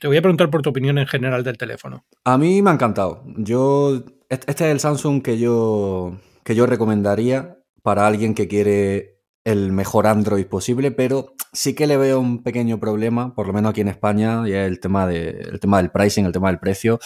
[0.00, 2.04] te voy a preguntar por tu opinión en general del teléfono.
[2.24, 3.24] A mí me ha encantado.
[3.36, 9.72] Yo este es el Samsung que yo que yo recomendaría para alguien que quiere el
[9.72, 13.80] mejor Android posible, pero sí que le veo un pequeño problema, por lo menos aquí
[13.80, 16.98] en España, y es el tema, de, el tema del pricing, el tema del precio.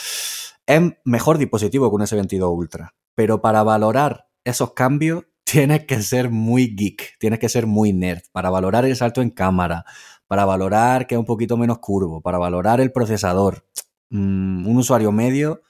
[0.66, 6.30] Es mejor dispositivo que un S22 Ultra, pero para valorar esos cambios tienes que ser
[6.30, 9.84] muy geek, tienes que ser muy nerd, para valorar el salto en cámara,
[10.26, 13.66] para valorar que es un poquito menos curvo, para valorar el procesador.
[14.10, 15.62] Mm, un usuario medio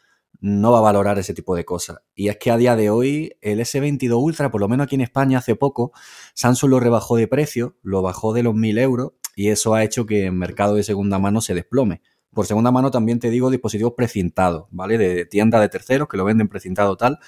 [0.42, 1.98] no va a valorar ese tipo de cosas.
[2.16, 5.00] Y es que a día de hoy el S22 Ultra, por lo menos aquí en
[5.00, 5.92] España hace poco,
[6.34, 10.04] Samsung lo rebajó de precio, lo bajó de los 1000 euros y eso ha hecho
[10.04, 12.02] que el mercado de segunda mano se desplome.
[12.34, 14.98] Por segunda mano también te digo dispositivos precintados, ¿vale?
[14.98, 17.20] De tienda de terceros que lo venden precintado tal.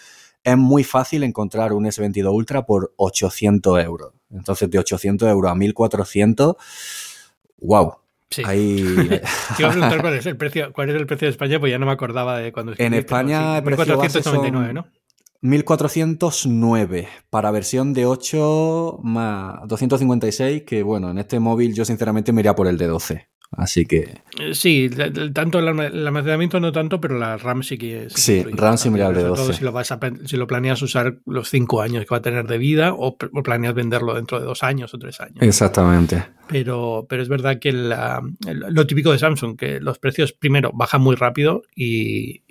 [0.43, 4.13] Es muy fácil encontrar un S22 Ultra por 800 euros.
[4.31, 6.57] Entonces de 800 euros a 1400,
[7.59, 7.95] wow,
[8.31, 8.43] Sí.
[8.45, 8.83] Ahí...
[9.57, 11.71] Te iba a preguntar cuál es el precio, cuál es el precio de España, pues
[11.71, 14.87] ya no me acordaba de cuando En España el precio 1499, ¿no?
[15.41, 22.41] 1409 para versión de 8 más 256, que bueno, en este móvil yo sinceramente me
[22.41, 23.29] iría por el de 12.
[23.57, 24.23] Así que.
[24.41, 24.91] Eh, sí,
[25.33, 28.15] tanto el almacenamiento no tanto, pero la RAM sí que es.
[28.15, 29.43] Sí, RAM similar de 12.
[29.43, 32.23] Todo si lo, vas a, si lo planeas usar los 5 años que va a
[32.23, 35.37] tener de vida o, planeas venderlo dentro de 2 años o 3 años.
[35.41, 36.25] Exactamente.
[36.47, 41.17] Pero, pero es verdad que lo típico de Samsung, que los precios primero bajan muy
[41.17, 42.43] rápido y,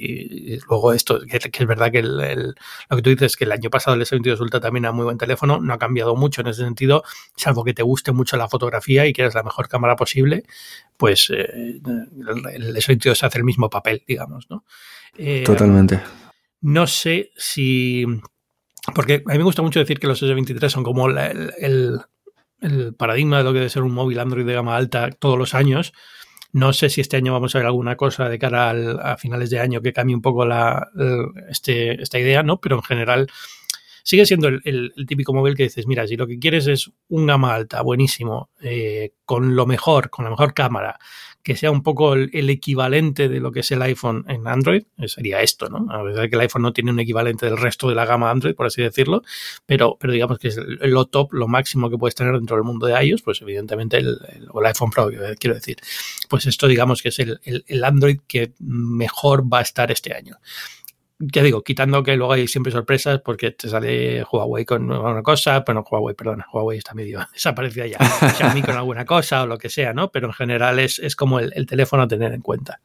[0.67, 2.53] luego esto, que, es verdad que lo
[2.95, 5.59] que tú dices, que el año pasado el S22 Ultra también era muy buen teléfono,
[5.61, 7.03] no ha cambiado mucho en ese sentido,
[7.37, 10.43] salvo que te guste mucho la fotografía y quieras la mejor cámara posible
[10.97, 14.63] pues eh, el S22 hace el mismo papel, digamos, ¿no?
[15.17, 15.99] Eh, Totalmente.
[16.61, 18.05] No sé si...
[18.95, 21.99] Porque a mí me gusta mucho decir que los S23 son como el,
[22.97, 25.93] paradigma de lo que debe ser un móvil Android de gama alta todos los años.
[26.51, 28.71] No sé si este año vamos a ver alguna cosa de cara
[29.01, 30.89] a finales de año que cambie un poco la,
[31.49, 32.61] este, esta idea, ¿no?
[32.61, 33.27] Pero en general
[34.03, 37.55] sigue siendo el, típico móvil que dices, mira, si lo que quieres es un gama
[37.55, 40.99] alta, buenísimo, eh, con lo mejor, con la mejor cámara,
[41.43, 45.09] que sea un poco el, equivalente de lo que es el iPhone en Android, eh,
[45.09, 45.91] sería esto, ¿no?
[45.93, 48.31] A pesar de que el iPhone no tiene un equivalente del resto de la gama
[48.31, 49.23] Android, por así decirlo,
[49.65, 52.87] pero, pero digamos que es lo top, lo máximo que puedes tener dentro del mundo
[52.87, 55.77] de iOS, pues evidentemente el, el iPhone Pro, quiero decir.
[56.29, 60.37] Pues esto digamos que es el Android que mejor va a estar este año
[61.31, 65.63] ya digo, quitando que luego hay siempre sorpresas porque te sale Huawei con una cosa,
[65.65, 69.69] bueno, Huawei, perdona, Huawei está medio desaparecida ya, Xiaomi con alguna cosa o lo que
[69.69, 70.11] sea, ¿no?
[70.11, 72.81] Pero en general es, es como el, teléfono a tener en cuenta.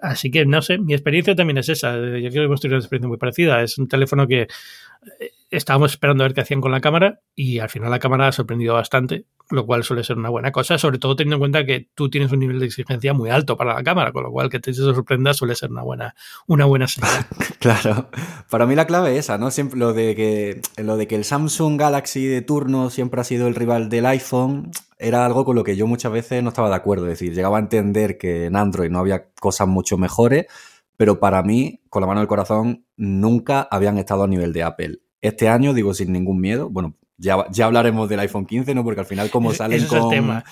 [0.00, 1.94] Así que no sé, mi experiencia también es esa.
[1.96, 3.62] Yo creo que hemos tenido una experiencia muy parecida.
[3.62, 7.58] Es un teléfono que eh, estábamos esperando a ver qué hacían con la cámara y
[7.58, 10.98] al final la cámara ha sorprendido bastante lo cual suele ser una buena cosa, sobre
[10.98, 13.82] todo teniendo en cuenta que tú tienes un nivel de exigencia muy alto para la
[13.82, 16.14] cámara, con lo cual que te sorprenda suele ser una buena,
[16.46, 17.26] una buena señal.
[17.60, 18.10] claro,
[18.50, 19.50] para mí la clave es esa, ¿no?
[19.50, 23.46] Siempre lo de que lo de que el Samsung Galaxy de turno siempre ha sido
[23.46, 26.76] el rival del iPhone era algo con lo que yo muchas veces no estaba de
[26.76, 30.46] acuerdo, es decir, llegaba a entender que en Android no había cosas mucho mejores,
[30.96, 35.00] pero para mí, con la mano del corazón, nunca habían estado a nivel de Apple.
[35.20, 38.84] Este año, digo sin ningún miedo, bueno, ya, ya hablaremos del iPhone 15, ¿no?
[38.84, 40.42] Porque al final, como salen con,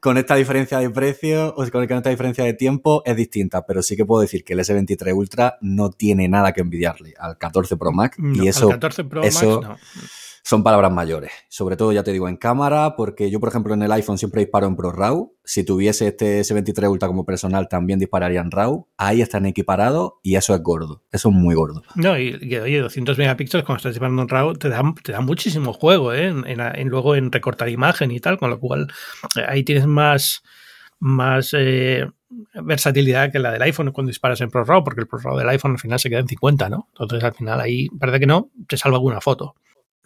[0.00, 3.66] con esta diferencia de precio o con esta diferencia de tiempo, es distinta.
[3.66, 7.36] Pero sí que puedo decir que el S23 Ultra no tiene nada que envidiarle al
[7.36, 8.16] 14 Pro Max.
[8.18, 9.76] y eso, al 14 Pro Max, no
[10.44, 11.32] son palabras mayores.
[11.48, 14.42] Sobre todo, ya te digo, en cámara, porque yo, por ejemplo, en el iPhone siempre
[14.42, 15.32] disparo en ProRAW.
[15.42, 18.86] Si tuviese este S23 Ultra como personal, también dispararía en RAW.
[18.98, 21.02] Ahí están equiparados y eso es gordo.
[21.10, 21.82] Eso es muy gordo.
[21.94, 24.70] No, y, oye, 200 megapíxeles cuando estás disparando en RAW te
[25.02, 26.26] te muchísimo juego, ¿eh?
[26.26, 28.88] En, luego en recortar imagen y tal, con lo cual
[29.36, 30.42] eh, ahí tienes más
[30.98, 32.06] más eh,
[32.54, 35.78] versatilidad que la del iPhone cuando disparas en ProRAW, porque el ProRAW del iPhone al
[35.78, 36.88] final se queda en 50, ¿no?
[36.98, 39.54] Entonces al final ahí parece que no, te salva alguna foto.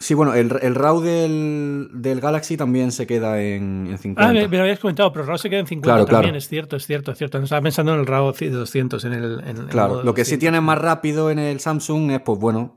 [0.01, 4.29] Sí, bueno, el, el RAW del, del, Galaxy también se queda en, en 50.
[4.29, 6.77] Ah, me, lo habías comentado, pero el RAW se queda en 50 también, es cierto,
[6.77, 7.39] es cierto, es cierto.
[7.39, 9.41] No estaba pensando en el RAW de 200, en el...
[9.45, 12.77] En, claro, lo que sí tiene más rápido en el Samsung es, pues bueno,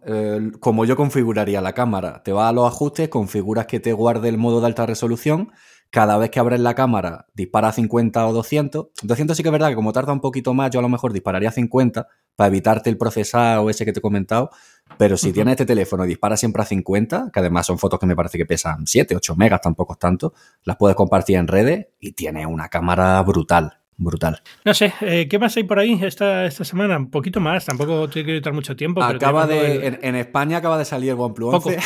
[0.59, 2.23] como yo configuraría la cámara.
[2.23, 5.51] Te vas a los ajustes, configuras que te guarde el modo de alta resolución,
[5.91, 8.87] cada vez que abres la cámara dispara 50 o 200.
[9.03, 11.11] 200 sí que es verdad que como tarda un poquito más, yo a lo mejor
[11.11, 14.49] dispararía 50 para evitarte el procesado ese que te he comentado.
[14.97, 18.05] Pero si tienes este teléfono y dispara siempre a 50, que además son fotos que
[18.05, 21.87] me parece que pesan 7, 8 megas, tampoco es tanto, las puedes compartir en redes
[21.99, 24.41] y tiene una cámara brutal brutal.
[24.65, 26.97] No sé, eh, ¿qué más hay por ahí esta, esta semana?
[26.97, 29.03] Un poquito más, tampoco te quiero quitar mucho tiempo.
[29.03, 31.79] Acaba de, en, España acaba de salir el OnePlus 11.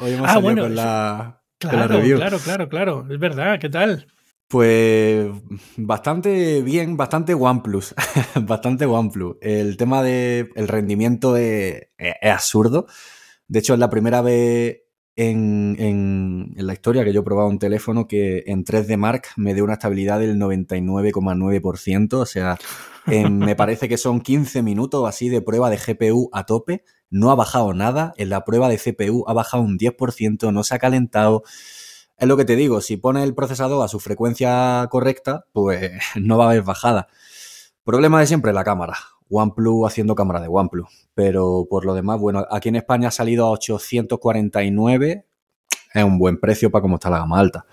[0.00, 4.06] Hoy hemos ah, bueno, con la, claro, Claro, claro, claro, es verdad, ¿qué tal?
[4.48, 5.30] Pues
[5.76, 7.94] bastante bien, bastante OnePlus,
[8.42, 9.36] bastante OnePlus.
[9.40, 12.86] El tema del el rendimiento es, es, absurdo.
[13.48, 14.82] De hecho, es la primera vez
[15.16, 19.54] en, en, la historia que yo he probado un teléfono que en 3D Mark me
[19.54, 22.14] dio una estabilidad del 99,9%.
[22.14, 22.58] O sea,
[23.06, 26.84] me parece que son 15 minutos así de prueba de GPU a tope.
[27.10, 28.12] No ha bajado nada.
[28.16, 31.42] En la prueba de CPU ha bajado un 10%, no se ha calentado.
[32.16, 36.38] Es lo que te digo, si pone el procesador a su frecuencia correcta, pues no
[36.38, 37.08] va a haber bajada.
[37.84, 38.96] Problema de siempre, la cámara.
[39.30, 41.08] OnePlus haciendo cámara de OnePlus.
[41.14, 45.26] Pero por lo demás, bueno, aquí en España ha salido a 849.
[45.92, 47.66] Es un buen precio para cómo está la gama alta.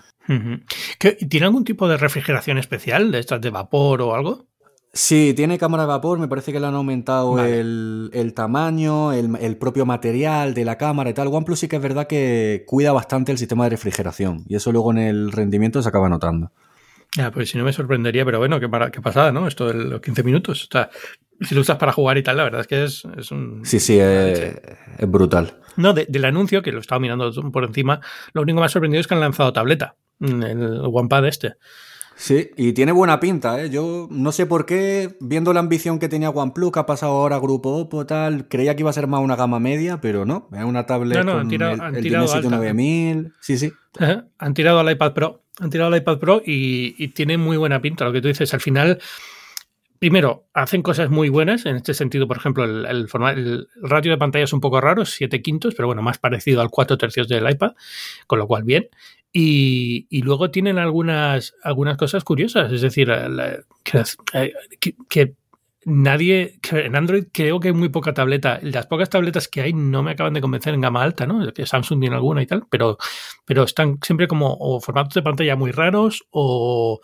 [1.28, 4.46] ¿Tiene algún tipo de refrigeración especial de estas de vapor o algo?
[4.94, 9.86] Sí, tiene cámara de vapor, me parece que le han aumentado el, tamaño, el, propio
[9.86, 11.28] material de la cámara y tal.
[11.28, 14.90] OnePlus sí que es verdad que cuida bastante el sistema de refrigeración y eso luego
[14.90, 16.52] en el rendimiento se acaba notando.
[17.16, 19.46] Ya, pues si no me sorprendería, pero bueno, qué, qué pasada, ¿no?
[19.46, 20.68] Esto de los 15 minutos.
[20.74, 23.64] O si lo usas para jugar y tal, la verdad es que es, un...
[23.64, 24.60] Sí, sí, es,
[25.08, 25.58] brutal.
[25.76, 28.00] No, del anuncio, que lo estaba mirando por encima,
[28.34, 31.54] lo único más sorprendido es que han lanzado tableta, el OnePad este.
[32.22, 33.68] Sí, y tiene buena pinta, ¿eh?
[33.68, 37.34] Yo no sé por qué, viendo la ambición que tenía OnePlus, que ha pasado ahora
[37.34, 40.48] a Grupo Oppo, tal, creía que iba a ser más una gama media, pero no,
[40.52, 43.72] es una tablet no, no, han tirado, el, el tirado 9000, sí, sí.
[44.38, 48.04] Han tirado al iPad Pro, han tirado al iPad Pro y, tiene muy buena pinta,
[48.04, 49.00] lo que tú dices, al final
[49.98, 51.66] primero, hacen cosas muy buenas.
[51.66, 55.04] En este sentido, por ejemplo, el, el, el, ratio de pantalla es un poco raro,
[55.04, 57.72] 7 quintos, pero bueno, más parecido al 4 tercios del iPad,
[58.28, 58.88] con lo cual bien.
[59.32, 64.52] Y, luego tienen algunas, algunas cosas curiosas, es decir, eh,
[65.08, 65.34] que,
[65.84, 68.58] nadie, en Android creo que hay muy poca tableta.
[68.62, 71.40] Las pocas tabletas que hay no me acaban de convencer en gama alta, ¿no?
[71.64, 72.98] Samsung tiene alguna y tal, pero,
[73.46, 77.00] pero están siempre como o formatos de pantalla muy raros o,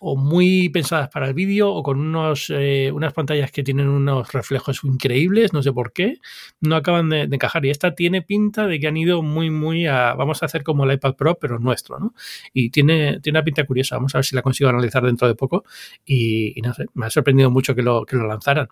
[0.00, 4.32] o muy pensadas para el vídeo o con unos, eh, unas pantallas que tienen unos
[4.32, 6.18] reflejos increíbles, no sé por qué,
[6.60, 7.64] no acaban de, encajar.
[7.64, 10.84] Y esta tiene pinta de que han ido muy, muy a, vamos a hacer como
[10.84, 12.14] el iPad Pro, pero nuestro, ¿no?
[12.52, 15.34] Y tiene, tiene una pinta curiosa, vamos a ver si la consigo analizar dentro de
[15.34, 15.64] poco.
[16.04, 18.68] Y, no sé, me ha sorprendido mucho que lo, que lo lanzaran.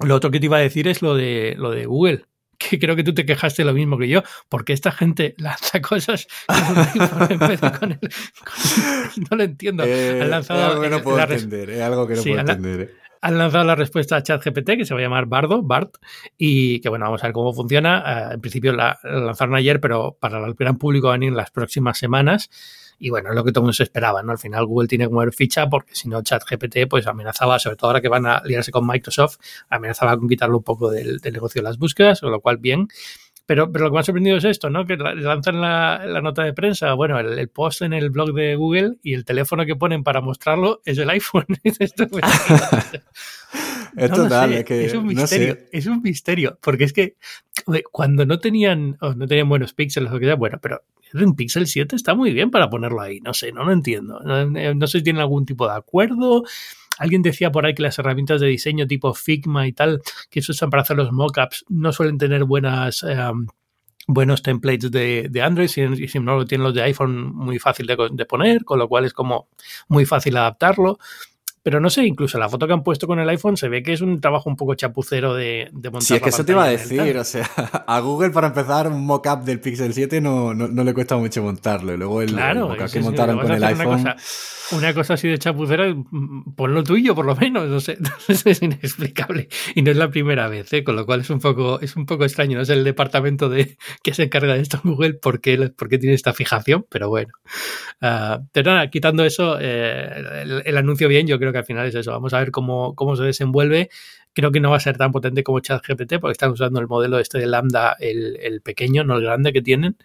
[0.00, 2.24] Lo otro que te iba a decir es lo de, lo de Google
[2.58, 6.26] que creo que tú te quejaste lo mismo que yo, porque esta gente lanza cosas
[7.80, 7.98] con el,
[9.30, 9.84] no lo entiendo.
[9.84, 12.80] Eh, han lanzado, es algo que no puedo entender, es algo que no puedo entender.
[12.80, 12.90] Eh.
[13.22, 15.96] Han lanzado la respuesta a ChatGPT, que se va a llamar Bardo, BART,
[16.36, 18.30] y que bueno, vamos a ver cómo funciona.
[18.30, 21.50] Eh, en principio la, lanzaron ayer, pero para el gran público van a ir las
[21.50, 22.50] próximas semanas.
[22.98, 24.32] Y bueno, es lo que todo el mundo se esperaba, ¿no?
[24.32, 27.90] Al final Google tiene que mover ficha porque si no ChatGPT pues amenazaba, sobre todo
[27.90, 29.36] ahora que van a liarse con Microsoft,
[29.68, 32.88] amenazaba con quitarlo un poco del, negocio de las búsquedas, con lo cual bien.
[33.44, 34.86] Pero, pero lo que me ha sorprendido es esto, ¿no?
[34.86, 38.96] Que lanzan la, la nota de prensa, bueno, el, post en el blog de Google
[39.04, 41.46] y el teléfono que ponen para mostrarlo es el iPhone.
[41.78, 42.24] esto pues,
[43.96, 47.16] es total, es que es un misterio, es un misterio, porque es que
[47.90, 50.82] cuando no tenían, no tenían buenos píxeles o que sea, bueno, pero
[51.14, 53.20] un Pixel 7 está muy bien para ponerlo ahí.
[53.20, 54.20] No sé, no lo entiendo.
[54.20, 56.44] No, sé si tienen algún tipo de acuerdo.
[56.98, 60.52] Alguien decía por ahí que las herramientas de diseño tipo Figma y tal, que se
[60.52, 63.02] usan para hacer los mockups, no suelen tener buenas.
[63.02, 63.46] Em,
[64.08, 67.96] buenos templates de, Android y si no lo tienen los de iPhone muy fácil de,
[68.12, 69.48] de, poner, con lo cual es como
[69.88, 70.98] muy fácil adaptarlo.
[71.66, 73.92] Pero no sé, incluso la foto que han puesto con el iPhone se ve que
[73.92, 76.06] es un trabajo un poco chapucero de, de montar.
[76.06, 77.18] Sí, es que eso te iba a decir.
[77.18, 77.44] O sea,
[77.88, 81.92] a Google para empezar un mock-up del Pixel 7 no, no, le cuesta mucho montarlo.
[81.92, 84.14] Y luego el, claro, que montaron con el iPhone
[84.72, 87.98] una cosa así de chapucera, mm, ponlo tuyo por lo menos, no sé,
[88.28, 89.48] es inexplicable.
[89.74, 90.84] Y no es la primera vez, ¿eh?
[90.84, 93.76] con lo cual es un poco, es un poco extraño, no es el departamento de
[94.02, 95.56] que se encarga de esto en Google por qué,
[95.98, 97.32] tiene esta fijación, pero bueno.
[98.02, 101.94] Uh, pero nada, quitando eso, eh, el, anuncio bien, yo creo que al final es
[101.94, 102.12] eso.
[102.12, 103.90] Vamos a ver cómo, cómo se desenvuelve.
[104.32, 107.18] Creo que no va a ser tan potente como ChatGPT, porque están usando el modelo
[107.18, 109.96] este de Lambda, el, el pequeño, no el grande que tienen.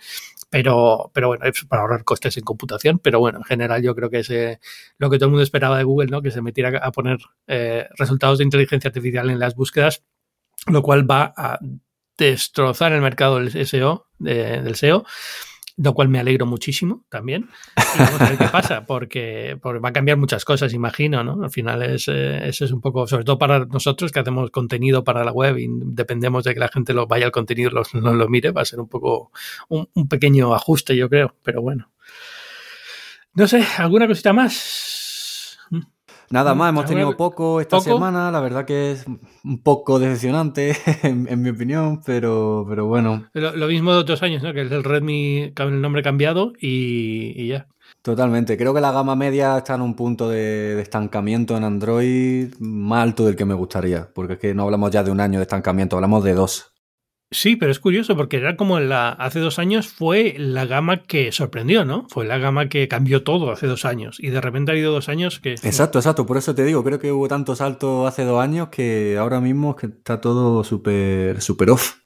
[0.50, 4.20] Pero, pero bueno, para ahorrar costes en computación, pero bueno, en general yo creo que
[4.20, 4.60] es
[4.98, 6.22] lo que todo el mundo esperaba de Google, ¿no?
[6.22, 10.04] Que se metiera a poner eh, resultados de inteligencia artificial en las búsquedas,
[10.68, 11.60] lo cual va a
[12.18, 15.06] destrozar el mercado del SEO, del SEO
[15.84, 17.50] lo cual me alegro muchísimo también.
[17.96, 21.44] Y vamos a ver qué pasa, porque, va a cambiar muchas cosas, imagino, ¿no?
[21.44, 25.04] Al final es, eh, eso es un poco, sobre todo para nosotros que hacemos contenido
[25.04, 28.14] para la web y dependemos de que la gente lo vaya al contenido, nos lo,
[28.14, 29.32] lo mire, va a ser un poco
[29.70, 31.90] un, un pequeño ajuste, yo creo, pero bueno.
[33.34, 35.01] No sé, ¿alguna cosita más?
[36.32, 39.06] Nada más, hemos tenido poco esta semana, la verdad que es
[39.44, 43.30] un poco decepcionante, en, mi opinión, pero, pero bueno.
[43.34, 44.54] Lo, mismo de otros años, ¿no?
[44.54, 47.68] Que el Redmi, el nombre cambiado y, ya.
[48.02, 52.54] Totalmente, creo que la gama media está en un punto de, de, estancamiento en Android
[52.60, 55.40] más alto del que me gustaría, porque es que no hablamos ya de un año
[55.40, 56.71] de estancamiento, hablamos de dos.
[57.34, 61.32] Sí, pero es curioso porque era como la, hace dos años fue la gama que
[61.32, 62.06] sorprendió, ¿no?
[62.10, 65.08] Fue la gama que cambió todo hace dos años y de repente ha habido dos
[65.08, 65.54] años que...
[65.54, 69.18] Exacto, exacto, por eso te digo, creo que hubo tanto salto hace dos años que
[69.18, 72.02] ahora mismo que está todo súper, súper off.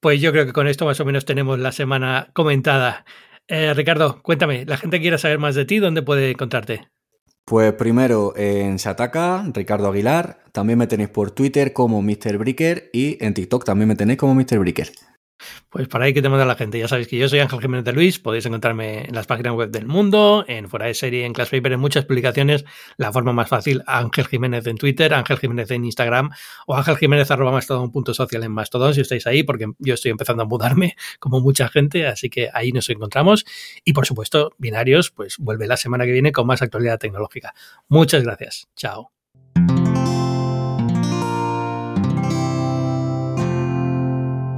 [0.00, 3.04] Pues yo creo que con esto más o menos tenemos la semana comentada.
[3.48, 6.88] Eh, Ricardo, cuéntame, la gente quiere saber más de ti, ¿dónde puede encontrarte?
[7.48, 10.38] Pues primero en Shataka, Ricardo Aguilar.
[10.52, 12.36] También me tenéis por Twitter como Mr.
[12.36, 14.58] Bricker y en TikTok también me tenéis como Mr.
[14.58, 14.92] Bricker.
[15.70, 16.78] Pues para ahí que te manda la gente.
[16.78, 18.18] Ya sabéis que yo soy Ángel Jiménez de Luis.
[18.18, 21.72] Podéis encontrarme en las páginas web del mundo, en Fuera de Serie, en Class Paper,
[21.72, 22.64] en muchas publicaciones.
[22.96, 26.30] La forma más fácil, Ángel Jiménez en Twitter, Ángel Jiménez en Instagram
[26.66, 30.10] o Ángel Jiménez arroba un punto social en Mastodon si estáis ahí, porque yo estoy
[30.10, 33.44] empezando a mudarme como mucha gente, así que ahí nos encontramos.
[33.84, 37.54] Y por supuesto, Binarios, pues vuelve la semana que viene con más actualidad tecnológica.
[37.88, 38.68] Muchas gracias.
[38.76, 39.17] Chao.